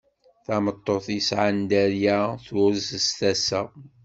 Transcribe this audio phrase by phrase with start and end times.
[0.45, 3.61] Tameṭṭut yesɛan dderya turez s tasa.